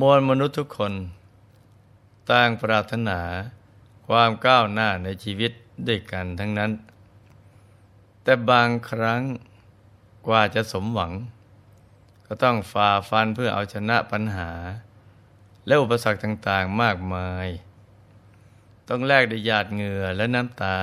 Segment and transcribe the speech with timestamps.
[0.00, 0.92] มวลมนุษย์ทุกคน
[2.30, 3.20] ต่างปรารถนา
[4.06, 5.52] ความก้าวหน้าในชีวิต
[5.86, 6.70] ด้วยกันทั้งนั้น
[8.22, 9.22] แต่บางครั้ง
[10.26, 11.12] กว่าจะสมหวัง
[12.26, 14.50] ก็ต้องฝ่าฟันเพื่อเอาชนะปัญหา
[15.66, 17.46] และอุปสรรคต่างๆมากมาย
[18.88, 20.76] ต้องแลกด้วยหยาดเหงื่อและน้ำตา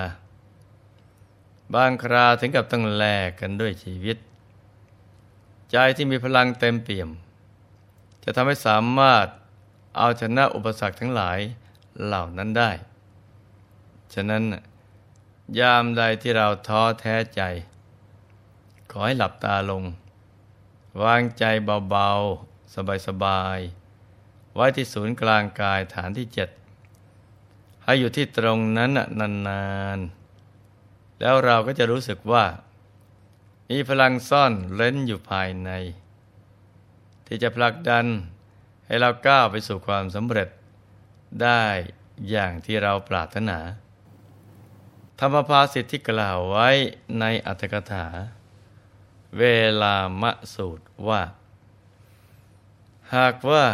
[1.76, 4.18] บางคราถึงกับต้องแลกกันด้วยชีวิต
[5.72, 7.12] ใจที่มีพลังเต็มเปี่ยม
[8.30, 9.28] จะทำให้สามารถ
[9.98, 11.40] เอาชนะอุปสรรคทั้งหลาย
[12.06, 12.72] เหล่านั้นได้
[14.14, 14.44] ฉะนั้น
[15.60, 17.42] ยามใดที่เราท้อแท้ใจ
[18.92, 19.84] ขอให้หลับตาลง
[21.04, 21.44] วางใจ
[21.90, 22.76] เบาๆ
[23.08, 26.50] สบายๆ ไว้ที่ศูนย์กลางกายฐานที่เจ็ด
[27.84, 28.92] ให้อยู่ที่ตรงนั้น
[29.50, 29.68] นา
[29.98, 32.46] นๆ แล้วเราก็จะรู้สึกว่า
[33.70, 35.72] มีพลังซ่อนเร้นอยู่ภายใน
[37.28, 38.06] ที่จะผลักดัน
[38.86, 40.50] ให้เราก้าวไปสู่ความสำเร็จ
[41.44, 41.64] ได้
[42.30, 43.60] อย่างที่เราปรารถนา
[45.20, 46.70] ธรรมภาสิทธิที่กล่าวไว้
[47.20, 48.08] ในอัตถกถา
[49.40, 49.44] เว
[49.82, 51.22] ลามะสูตรว่า
[53.16, 53.66] หากว่า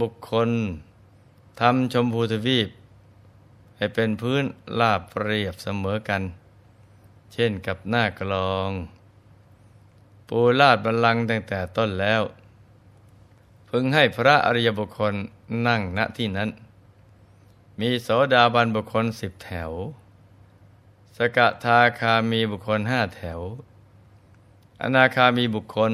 [0.00, 0.50] บุคคล
[1.60, 2.68] ทำชมพูทวีป
[3.76, 4.44] ให้เป็นพื้น
[4.80, 6.22] ลาบเรียบเสมอกัน
[7.32, 8.70] เช่นกับหน้ากลอง
[10.28, 12.22] ปูลาดบัลลังก์ตั้งแต่ต้นแล้ว
[13.68, 15.14] พึงให้พระอริยบุคคล
[15.66, 16.50] นั่งณที่นั้น
[17.80, 19.70] มีโสดาบันบุคคลสิบแถว
[21.16, 23.40] สกทาคามีบุคคลห้าแถว
[24.82, 25.92] อนาคามีบุคคล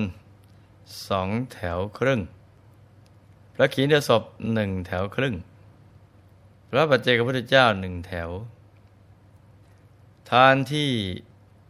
[1.08, 2.20] สองแถวครึ่ง
[3.54, 4.22] พระขีณศพ
[4.54, 5.34] หนึ่งแถวครึ่ง
[6.68, 8.30] พระปัจเจกพุทธเจ้าหนึ่งแถว
[10.30, 10.90] ทานที่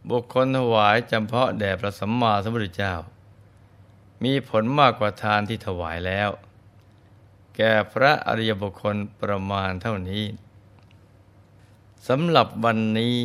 [0.09, 2.95] บุคคลถวายจำเพาะแด่พระสัมมาสัมพุทธเจ้า
[4.23, 6.29] มีผลมากกว่าทานที่ถวายแล้ว
[7.55, 10.23] แก่พระอริยบุคคลประมาณเท่านี้
[12.07, 13.15] สำหรับวันนี้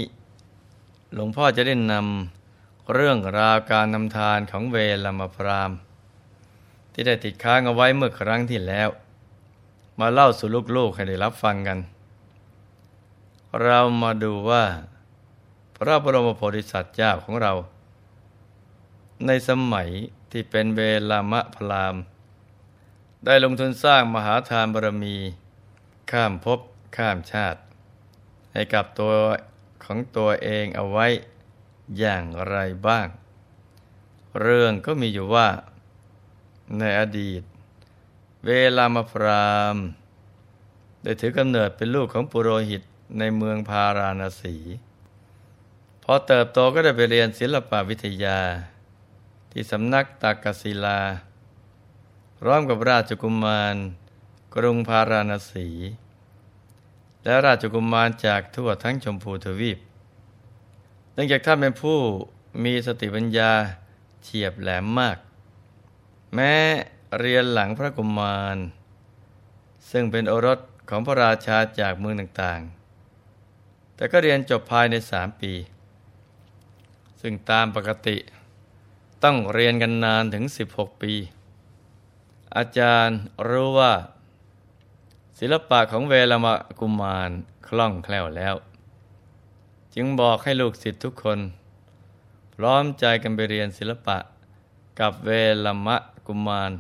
[1.15, 5.73] หลวงพ่อจะได้นำเรื่องราวการนำทานของเวลามาพราม
[6.93, 8.89] ที่ได้ติดค้างเอาไว้เมื่อครั้งที่แล้ว
[10.01, 11.79] มาเล่าสู่ลูกๆให้ได้รับฟังกัน
[13.63, 14.65] เรามาดูว่า
[15.77, 17.53] พระบรมโพธิสัตว์เจ้าของเรา
[19.27, 19.89] ในสมัย
[20.31, 21.95] ที่เป็นเวลามะพราม
[23.25, 25.17] ได้ลงทุนสร้างมหาทานบารมี
[26.11, 26.61] ข้ามภพ
[26.97, 27.61] ข้ามชาติ
[28.53, 29.13] ให้กับตัว
[29.85, 31.07] ของตัวเองเอาไว้
[31.99, 32.57] อย่างไร
[32.87, 33.07] บ้าง
[34.41, 35.49] เรื่องก็มีอยู่ว่า
[36.79, 37.43] ในอดีต
[38.47, 39.77] เวลามพราม
[41.03, 42.83] ได้ถือกำเนิดเป็นลูกของปุโรหิต
[43.19, 44.57] ในเมืองพาราณสี
[46.07, 48.39] พอเติบโตก็ได้ไปเรียนศิลปวิทยา
[49.53, 51.01] ที่สำนักตากศิลา
[52.47, 53.77] ร้อมกับราชกุมาร
[54.55, 55.69] กรุงพาราณสี
[57.25, 59.79] และราชกุมารจากทั่วทั้งชมพูทวีป
[61.13, 61.99] เนื่องจากท่านเป็นผู้
[62.65, 63.53] มีสติปัญญา
[64.23, 65.19] เฉียบแหลมมาก
[66.35, 66.55] แม้
[67.19, 68.57] เรียนหลังพระกุมาร
[69.91, 75.55] ซึ่งเป็นโอรสของพระราชาจากเมืองต่างๆ แต่ก็เรียนจบภายในสามปี
[77.27, 78.17] ซึ่งตามปกติ
[79.25, 81.13] ต้องเรียนกันนานถึง 16 ปี
[82.57, 83.19] อาจารย์
[83.49, 83.93] รู้ว่า
[85.39, 86.47] ศิลปะของเวลาม
[86.81, 87.31] กุมาร
[87.67, 88.55] คล่องแคล่วแล้ว
[89.95, 91.39] จึงบอกให้ลูกศิษย์ทุกคน
[92.55, 94.19] พร้อมใจกันไปเรียนศิลปะ
[95.01, 95.33] กับเว
[95.65, 95.97] ลามะ
[96.27, 96.73] กุมาร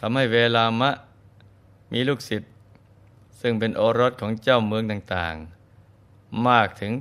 [0.00, 0.90] ทำให้เวลามะ
[1.92, 2.50] มีลูกศิษย์
[3.40, 6.92] ซึ่งเป็นโอรสของเจ้าเมืองต่างๆ มากถึง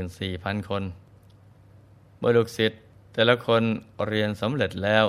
[0.00, 0.84] 84,000 คน
[2.20, 2.80] เมื่อลูกศิษย์
[3.12, 3.62] แต่ละคน
[4.06, 5.04] เรียนสำเร็จแล้ว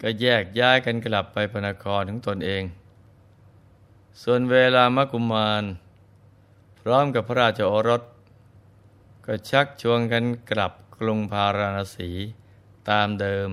[0.00, 2.62] ก็แยกย้ายกันกลับไปพนครของตนเอง
[4.22, 5.64] ส่วนเวลามกุมาร
[6.80, 8.02] พร้อมกับพระราชโอรส
[9.26, 12.10] ก็ชักชวนกันกลับกรุงพาราณสี
[12.90, 13.48] ตามเดิม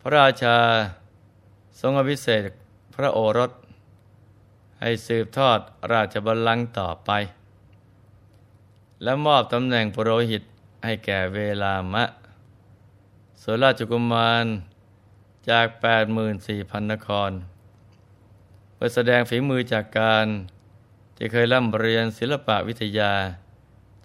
[0.00, 0.56] พระราชา
[1.80, 2.50] ทรงอภิเษก
[2.94, 3.52] พระโอรส
[4.80, 5.58] ให้สืบทอด
[5.92, 7.10] ราชบัลลังก์ต่อไป
[9.02, 10.42] และมอบตำแหน่งปรโรหิต
[10.84, 12.04] ให้แก่เวลามะ
[13.42, 14.44] ส่วนราชกุมาร
[15.50, 15.66] จาก
[16.28, 17.30] 84,000 นคร
[18.74, 20.26] เพื่อแสดงฝีมือจากการ
[21.16, 23.12] ที่เคยร่ำเรียนศิลปะวิทยา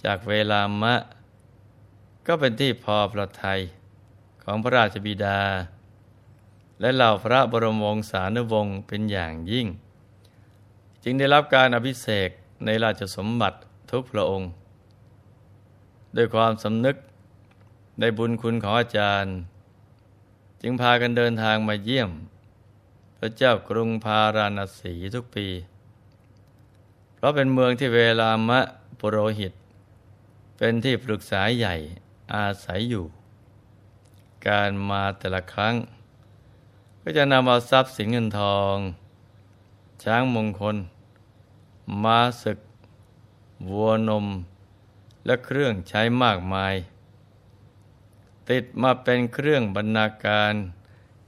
[0.04, 0.96] จากเวลามะ
[2.28, 3.60] ก็เป็นที่พอประทัย
[4.44, 5.40] ของพระราชบิดา
[6.80, 9.68] และเหล่าพระบรมวงศานุวงศ์เป็นอย่างยิ่ง
[11.04, 12.30] จึงได้รับการอภิเษก
[12.66, 13.58] ในราชสมบัติ
[13.92, 14.50] ทุกพระองค์
[16.16, 16.96] ด้วยความสำนึก
[18.00, 19.36] ในบุญคุณของอาจารย์
[20.62, 22.12] จึงพากันเดินทางมาเยี่ยม
[23.18, 25.48] พระเจ้ากรุงพาราณสีทุกปี
[27.16, 28.60] เพราะเป็นเมืองที่เวลามะ
[29.00, 29.54] ปุโรหิต
[30.58, 31.76] เป็นที่ปรึกษาใหญ่
[32.34, 33.06] อาศัยอยู่
[34.48, 35.76] การมาแต่ละครั้ง
[37.02, 38.76] ก็จะนำเอาทรัพย์สินเงินทอง
[40.04, 40.76] ช้างมงคล
[42.04, 42.60] มาศึก
[43.70, 44.26] วัวนม
[45.26, 46.76] และเครื่องใช้มากมาย
[48.50, 50.54] ติดมาเป็นเครื่องบรรณาการ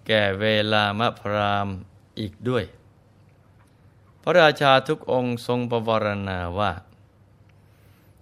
[0.07, 1.67] แก่เวลามะพราม
[2.19, 2.65] อีกด้วย
[4.21, 6.71] พระราชาทุกองค์ทรงประวรณาว่า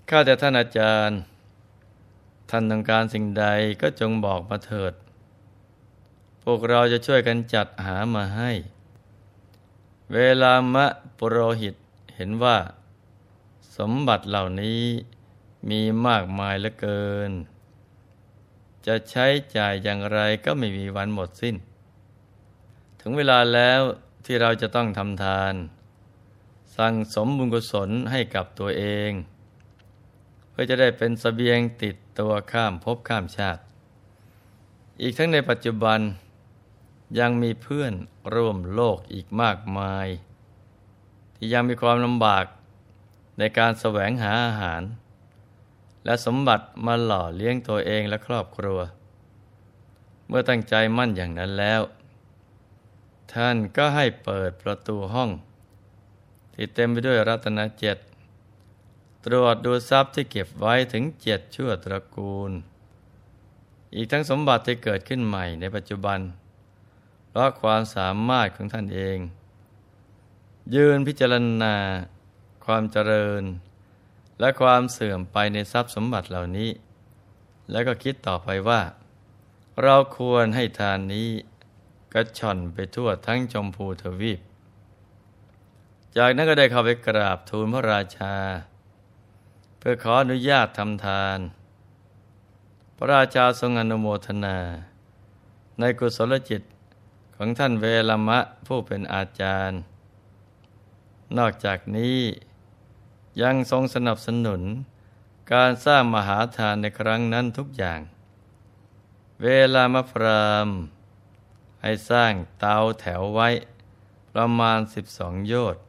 [0.09, 1.19] ข้าแต่ท่านอาจารย์
[2.49, 3.45] ท่านต้องการสิ่งใด
[3.81, 4.93] ก็จงบอกมาเถิด
[6.43, 8.51] พวกเราจะช่วยกันจัดหามาให้
[10.13, 10.85] เวลามะ
[11.17, 11.75] ปุโรหิต
[12.15, 12.57] เห็นว่า
[13.77, 14.83] สมบัติเหล่านี้
[15.69, 17.31] มีมากมายเหลือเกิน
[18.85, 19.25] จะใช้
[19.55, 21.55] จ่ายอย่างไรก็ไม่มีวันหมดสิ้น
[22.99, 23.81] ถึงเวลาแล้ว
[24.25, 25.53] ที่เราจะต้องทำทาน
[26.77, 29.11] สั่งสมบุญกุศลให้กับตัวเอง
[30.49, 33.61] เพื่อจะได้เป็นสเสบียงติดตัวข้ามภพข้ามชาติ
[35.01, 35.99] อีกทั้งในปัจจุบัน
[37.19, 37.93] ยังมีเพื่อน
[38.33, 40.07] ร่วมโลกอีกมากมาย
[41.35, 42.45] ที่ยังมีความลำบาก
[43.37, 44.81] ในการแสวงหาอาหาร
[46.05, 48.79] และสมบัติมาหล่อเลี้ยงตัวเองและครอบครัว
[50.27, 51.81] เมื่อตั้งใจมั่นอย่างนั้นแล้ว
[53.33, 55.29] ท่านก็ให้เปิดประตูห้อง
[56.53, 57.97] ที่เต็มไปด้วยรัตนเจ็ด
[59.25, 62.51] ตรวจดูทรัพย์ที่เก็บไว้ถึงเจ็ดชั่วตระกูล
[63.95, 66.19] อีกทั้งสมบัติที่เกิดขึ้นใหม่ในปัจจุบัน
[67.29, 69.17] เพราะความสามารถของท่านเอง
[70.75, 71.75] ยืนพิจารณา
[72.65, 73.43] ความเจริญ
[74.43, 76.69] และความเสื่อมไปในทรัพย์สมบัติเหล่านี้
[77.71, 78.81] แล้วก็คิดต่อไปว่า
[79.83, 81.29] เราควรให้ทานนี้
[82.13, 84.39] กระชอนไปทั่วทั้งชมพูทวีป
[86.17, 88.35] จากนั้นก็ได้เข้าไปกราบทูลพระราชา
[89.77, 91.39] เพื่อขออนุญาตทำทาน
[92.97, 94.57] พระราชาทรงอนุโมทนา
[95.79, 96.61] ในกุศลจิต
[97.35, 99.79] ของท่านเวลมะผู้เป็นอาจารย์
[101.37, 102.17] นอกจากนี้
[103.41, 104.61] ยังทรงสนับสนุน
[105.53, 107.99] การสร้างมหาทานในครั้งนั้นทุกอย่าง
[109.43, 110.69] เวลามะพราม
[111.81, 113.49] ให้สร้างเตาแถวไว้
[114.33, 115.83] ประมาณสิบสองโยชน์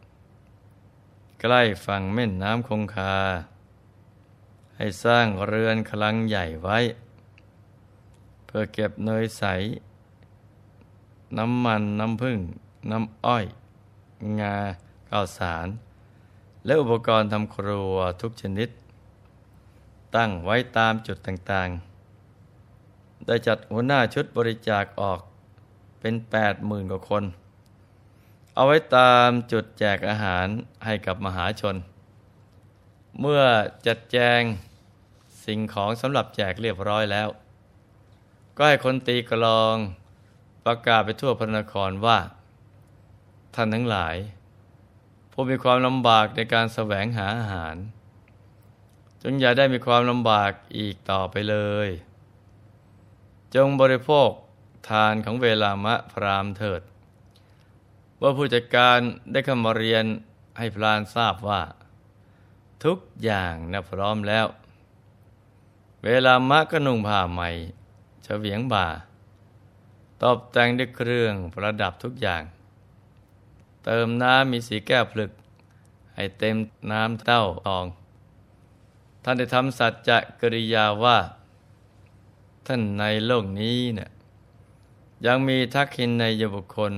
[1.40, 3.16] ใกล้ฝั่งแม่น้ำคงคา
[4.76, 6.78] ให้สร้างเรือนคลังใหญ่ไว้
[8.44, 9.44] เพื่อเก็บเนยใส
[11.38, 12.38] น้ำมันน้ำผึ้ง
[12.90, 13.44] น้ำอ้อย
[14.40, 14.56] งา
[15.10, 15.66] ข้าวสาร
[16.66, 18.68] และอุปกรณ์ทำครัวทุกชนิด
[20.16, 25.20] ตั้งไว้ตามจุดต่างๆ ได้จัดหัวหน้าชุดบริจาคออก
[26.00, 27.24] เป็นแปดหมื่นกว่าคน
[28.54, 30.46] เอาไว้ตามจุดแจกอาหาร
[30.84, 31.76] ให้กับมหาชน
[33.20, 33.42] เมื่อ
[33.86, 34.40] จัดแจง
[35.44, 37.28] สิ่งของสำหรับแจกเรียบร้อยแล้ว
[38.56, 39.76] ก็ให้คนตีกลอง
[40.64, 42.18] ประกาศไปทั่วพระนครว่า
[43.54, 44.16] ท่านทั้งหลาย
[45.36, 47.76] ผู้มีความลำบากในการแสวงหาอาหาร
[49.22, 51.88] จงอย่าได้มีความลำบากอีกต่อไปเลย
[53.54, 54.30] จงบริโภค
[54.90, 56.82] ทานของเวลามะพรามเถิด
[58.20, 58.98] ว่าผู้จัดการ
[59.32, 60.04] ได้เข้ามาเรียน
[60.58, 61.62] ให้พรานทราบว่า
[62.84, 64.46] ทุกอย่างนะพร้อมแล้ว
[66.04, 67.50] เวลามะก็นุ่งผ้าใหม่
[68.24, 68.86] เฉวียงบ่า
[70.22, 72.42] ตอบแต่งด้วยเครื่องประดับทุกอย่าง
[73.84, 75.32] เติมน้ำมีสีแก้วผลึก
[76.14, 76.56] ให้เต็ม
[76.92, 77.86] น้ำเต้าทอง
[79.22, 81.18] ท่านได้ทำสัจจะกริยาว่า
[82.66, 84.10] ท่านในโลกนี้เนะี่ย
[85.26, 86.92] ยังมีทักขินในยบุคคล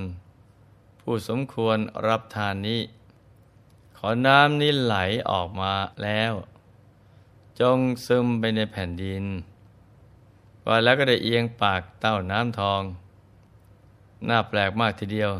[1.01, 1.77] ผู้สมควร
[2.07, 2.81] รับทานนี้
[3.97, 4.95] ขอน้ำนี้ไหล
[5.29, 6.33] ออกมาแล้ว
[7.59, 9.23] จงซึมไปในแผ่นดิน
[10.65, 12.81] ว่าแล้วก็ได้เอียงปากเต้าน้ำทอง
[14.29, 15.31] น่าแปลกมากทีเดียว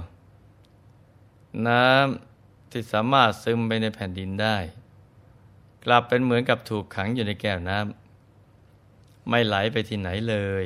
[1.68, 4.58] น้ำที่สามารถซึมไปในแผ่นดินได้
[5.86, 10.64] กลับเป็นเหมือนกับถูกขังอยู่ในแก้วน้ำไม่ไหลไปที่ไหนเลย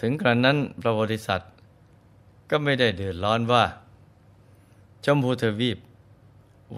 [0.00, 1.52] ถึงกระนั้นพระโพธิสัตว์
[2.50, 3.64] ก็ไม่ได้เดือดร้อนว่า
[5.04, 5.78] ชมพูทวีป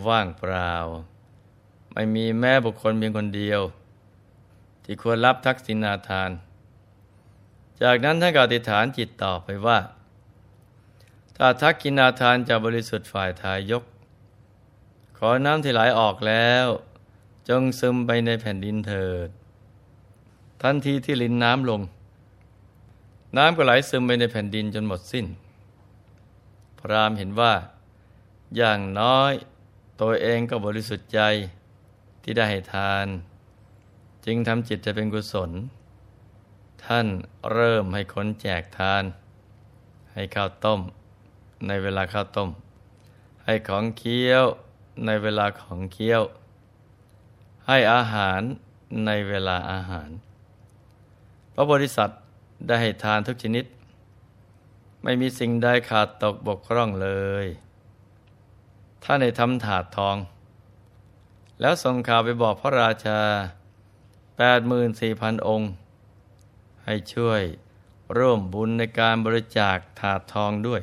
[0.07, 0.75] ว่างเปล่า
[1.93, 3.61] ไม่มีแม่บุคคลเพียงคนเดียว
[4.85, 6.31] ที่ควรรับทักษิณาทาน
[7.83, 9.79] จากนั้นท่านก็อธิษฐานจิตต่อไปว่า
[11.37, 13.85] ถ้าทักกินาทานจะบริสุทธิ์ฝ่ายทายก
[15.19, 16.67] ขอน้ำที่ไหลออกแล้ว
[17.49, 19.29] จงซึมไปในแผ่นดินเถิด
[20.63, 21.81] ทันทีที่ลินน้ำลง
[23.37, 25.27] น้ำก็ไหลซึมไปในแผ่นดินจนหมดสิ้น
[26.79, 27.55] พรามเห็นว่า
[28.57, 29.33] อย่างน้อย
[30.01, 31.21] ตัวเองก็บริสุทธิ์ใจ
[32.23, 33.07] ที่ได้ให้ทาน
[34.25, 35.51] จึงทำจิตจะเป็นกุศล
[36.85, 37.07] ท่าน
[37.53, 39.03] เริ่มให้คนแจกทาน
[40.13, 40.81] ให้ข้าวต้ม
[41.67, 42.51] ในเวลาข้าวต้ม
[43.45, 44.45] ให้ของเคี้ยว
[45.07, 46.23] ในเวลาของเคี้ยว
[47.67, 48.41] ให้อาหาร
[49.07, 50.11] ในเวลาอาหาร
[51.55, 52.11] พระบริษัท
[52.67, 53.65] ได้ให้ทานทุกชนิด
[55.03, 57.09] ไม่มีสิ่งใดขาดตกบกพร่องเล
[57.45, 57.47] ย
[59.03, 60.17] ท่านได้ทำถาดทอง
[61.61, 63.21] แล้วส่งข่าวไปบอกพระราชา
[64.55, 65.71] 84,000 องค์
[66.85, 67.43] ให้ช่วย
[68.17, 70.81] ร่วมบุญในการบริจาคถาดทองด้วย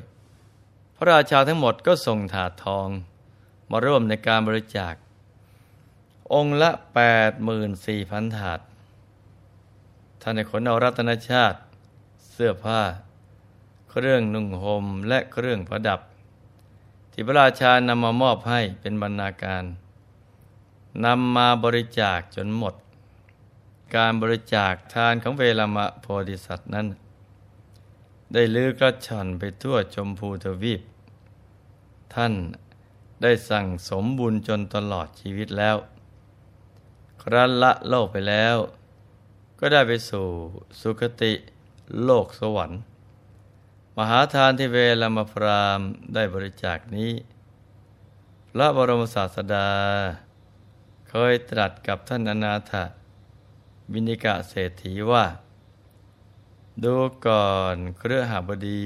[1.01, 2.87] ระราชาทั้งหมดก็ส่งถาดทอง
[3.71, 4.93] มาร่วมในการบริจาค
[6.33, 6.71] องค์ละ
[7.53, 8.59] 84,000 ถาด
[10.21, 11.59] ท่านในขนเอารัตนชาติ
[12.31, 12.81] เสื้อผ้า
[13.89, 15.99] เครื่องนุ่งห่มและเครื่องประดับ
[17.11, 19.63] ที่พระราชานำมามอบให้เป็นบรรณาการ
[21.05, 22.75] นำมาบริจาคจนหมด
[23.95, 26.87] การบริจาคทานของเวลามะโพธิสัตว์นั้น
[28.33, 30.81] ได้ลือกระชอนไปทั่วชมพูทวีป
[32.15, 32.33] ท่าน
[33.21, 35.77] ได้สั่งสมบุญจนตลอดชีวิตแล้ว
[37.21, 38.55] ครั้นละโลกไปแล้ว
[39.59, 40.27] ก็ได้ไปสู่
[40.81, 41.33] สุคติ
[42.03, 42.79] โลกสวรรค์
[43.97, 45.79] มหาทานที่เวลามาพราม
[46.13, 47.11] ได้บริจาคนี้
[48.49, 49.69] พระบรมศาสดา
[51.09, 52.73] เคยตรัสกับท่านอนาถ
[53.93, 55.25] วินิกะเศรษฐีว่า
[56.83, 58.85] ดูก่อนเครือหาบดี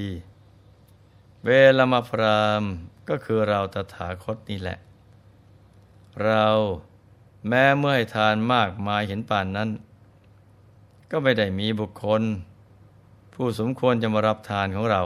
[1.46, 2.62] เวลามาพราม
[3.08, 4.78] ก็คือเราตถาคตนี่แหละ
[6.24, 6.46] เรา
[7.48, 9.70] แม้เมื่อให้ทานมากมายเห็นป่านนั้น
[11.10, 12.22] ก็ไม่ได้มีบุคคล
[13.34, 15.02] ผู้สมควรจะมารับทานของเรา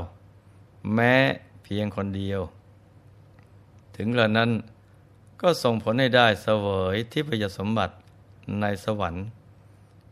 [0.95, 1.15] แม้
[1.63, 2.41] เพียงคนเดียว
[3.97, 4.51] ถึงกระนั้น
[5.41, 7.95] ก็ส่งผลให้ได้เสวยที่พยสมบัติ
[8.61, 9.25] ในสวรรค์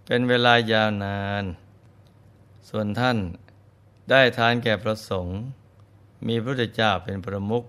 [0.06, 1.44] เป็นเวลายาวนาน
[2.68, 3.18] ส่วนท่าน
[4.10, 5.36] ได้ทานแก่พระสงฆ์
[6.26, 7.64] มีพระพุทธเจ้าเป็นประมุข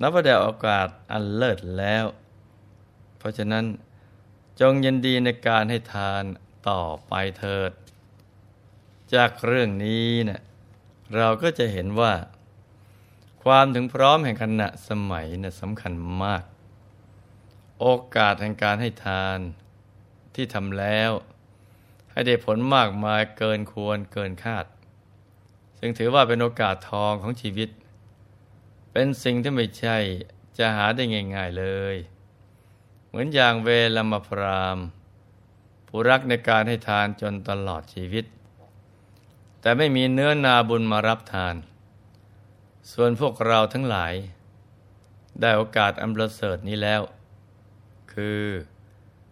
[0.00, 2.04] นับว่าได้โอกาสอันเลิศแล้ว
[3.18, 3.64] เพราะฉะนั้น
[4.60, 6.22] จงยินดีในการให้ทาน
[6.68, 7.72] ต่อไปเถิด
[9.14, 10.40] จากเรื่องนี้เนะี่ย
[11.16, 12.12] เราก็จะเห็นว่า
[13.42, 16.42] ความถึงพร้อมแห่งขณะสมัยนะ่ะสำคัญมาก
[17.80, 17.86] โอ
[18.16, 19.38] กาสแห่งการให้ทาน
[20.34, 21.10] ที่ทำแล้ว
[22.10, 24.66] ให้ได้ผลมากมายเกินควรเกินคาด
[25.78, 27.68] ซึ่งถือว่าเป็นโอกาสทองของชีวิต
[28.92, 29.96] เป็นสิ่งที่ไม่ใช่
[30.58, 31.02] จะหาได้
[31.34, 31.96] ง่ายๆเลย
[33.08, 34.78] เหมือนอย่างเวลามาพราม
[35.86, 38.24] ผู้รักในการให้ทานจนตลอดชีวิต
[39.60, 41.54] แต่ไม่มีเนื้อนาบุญมารับทาน
[42.92, 44.14] ส่วนพวกเราทั้งหลาย
[45.40, 47.02] ได้โอกาสอันประเสริฐนี้แล้ว
[48.12, 48.42] คือ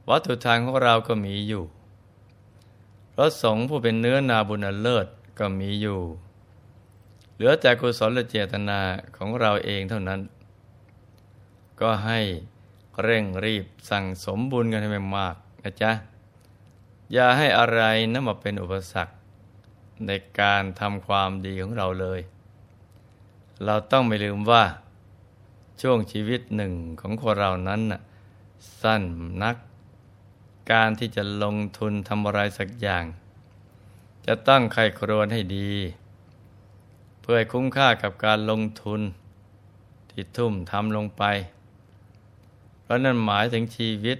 [0.09, 1.65] วัตถุทานของเราก็มีอยู่
[3.15, 5.07] พระสงฆ์ผู้เป็นเนื้อนาบุญอันเลิศ
[5.39, 6.01] ก็มีอยู่
[7.37, 8.81] เหลือแต่กุศลเจตนา
[9.16, 10.21] ของเราเองเท่านั้น
[11.81, 12.21] ก็ให้
[13.02, 15.93] เร่งรีบสั่งสมบุญกันให้มากนะจ๊ะ
[17.12, 19.14] อย่าให้อะไรนั้นมาเป็นอุปสรรค
[20.07, 22.21] ในการทำความดีของเราเลย
[23.64, 24.64] เราต้องไม่ลืมว่า
[25.81, 27.81] ช่วงชีวิตหนึ่งของคนเรานั้น
[28.83, 29.02] สั้น
[29.43, 29.57] นัก
[30.73, 33.05] การที่จะลงทุนทำอะไรสักอย่าง
[34.26, 35.71] จะต้องใครครวญให้ดี
[37.28, 39.00] พื่อให้คุ้มค่ากับการลงทุน
[40.11, 41.25] ที่ทุ่มทำลงไป
[42.83, 44.18] เพราะนั่นหมายถึงชีวิต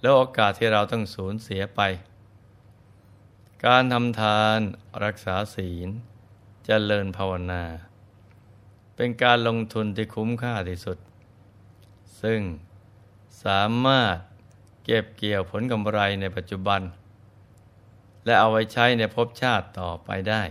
[0.00, 1.80] แล้วโอกาสที่เราต้องสูญเสียไป
[3.66, 4.58] การทำทาน
[5.04, 5.92] รักษาศีลจ
[6.64, 7.64] เจริญภาวนา
[8.96, 10.98] เป็นการลงทุนที่คุ้มค่าที่สุด
[12.22, 12.40] ซึ่ง
[13.44, 14.16] สามารถ
[14.84, 16.80] เก็บเกี่ยวผลกำไรในปัจจุบัน
[18.24, 20.42] และเอาไว้ใช้ในภพชาติต่อไปได้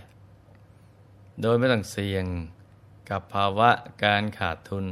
[1.42, 2.26] โดยไม่ต้องเสี่ยง
[3.10, 3.70] กับภาวะ
[4.04, 4.86] การขาดทุน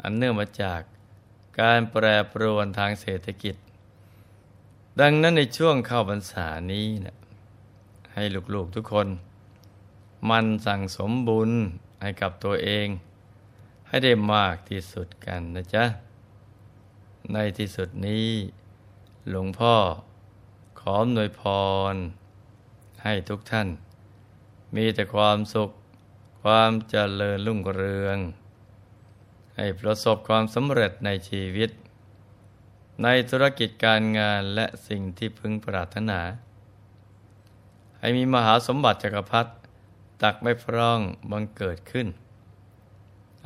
[0.00, 0.80] อันเนื่องมาจาก
[1.60, 3.54] การแปรปรวนทางเศรษฐกิจ
[5.00, 7.16] ดังนั้นในช่วงเข้าพรรษานี้นะ
[8.14, 8.22] ให้
[8.54, 9.08] ลูกๆทุกคน
[10.30, 11.50] มันสั่งสมบุญ
[12.00, 12.86] ให้กับตัวเอง
[13.88, 15.84] ให้ได้มากที่สุดกันนะจ๊ะ
[17.32, 18.28] ในที่สุดนี้
[19.30, 19.74] หลวงพ่อ
[20.78, 21.42] ขออำนวยพ
[21.92, 21.94] ร
[23.02, 23.68] ให้ทุกท่าน
[24.74, 25.70] มีแต่ความสุข
[26.42, 28.18] ความเจริญรุ่งเรือง
[29.56, 31.70] ให้ประสบความสำเร็จในชีวิต
[33.02, 36.20] ในธุรกิจการงานและสิ่งที่พึงปรารถนา
[37.98, 39.52] ให้มีมหาสมบัติจักรพรรดิ
[40.22, 41.00] ตักไม่พร่อง
[41.30, 42.08] บังเกิดขึ้น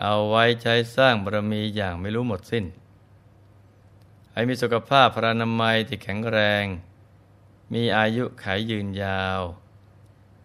[0.03, 2.65] เอาไว้ใช้สร้างบารมีอย่างไม่รู้หมดสิ้น
[4.33, 6.65] ให้มีสุขภาพพรานามัยที่แข็งแรง
[7.75, 9.41] มีอายุขายยืนยาว